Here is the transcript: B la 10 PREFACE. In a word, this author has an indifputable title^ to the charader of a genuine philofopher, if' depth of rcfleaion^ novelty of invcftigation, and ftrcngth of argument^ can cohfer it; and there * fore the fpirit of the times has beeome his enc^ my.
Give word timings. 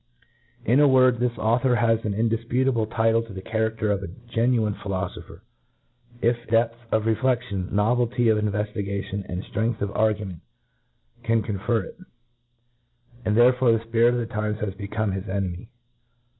B 0.01 0.03
la 0.03 0.07
10 0.21 0.23
PREFACE. 0.23 0.73
In 0.73 0.79
a 0.79 0.87
word, 0.87 1.19
this 1.19 1.37
author 1.37 1.75
has 1.75 2.03
an 2.05 2.15
indifputable 2.15 2.87
title^ 2.87 3.27
to 3.27 3.33
the 3.33 3.41
charader 3.43 3.93
of 3.93 4.01
a 4.01 4.07
genuine 4.07 4.73
philofopher, 4.73 5.41
if' 6.23 6.47
depth 6.47 6.75
of 6.91 7.03
rcfleaion^ 7.03 7.71
novelty 7.71 8.27
of 8.29 8.39
invcftigation, 8.43 9.23
and 9.29 9.43
ftrcngth 9.43 9.79
of 9.79 9.91
argument^ 9.91 10.39
can 11.21 11.43
cohfer 11.43 11.83
it; 11.83 11.97
and 13.25 13.37
there 13.37 13.53
* 13.53 13.53
fore 13.53 13.73
the 13.73 13.77
fpirit 13.77 14.13
of 14.13 14.17
the 14.17 14.25
times 14.25 14.59
has 14.59 14.73
beeome 14.73 15.13
his 15.13 15.25
enc^ 15.25 15.55
my. 15.59 15.67